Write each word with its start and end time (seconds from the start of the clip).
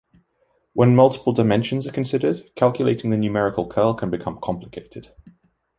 When 0.73 0.95
multiple 0.95 1.31
dimensions 1.31 1.85
are 1.87 1.91
considered, 1.91 2.43
calculating 2.55 3.11
the 3.11 3.17
numerical 3.19 3.67
curl 3.67 3.93
can 3.93 4.09
become 4.09 4.39
complicated. 4.41 5.11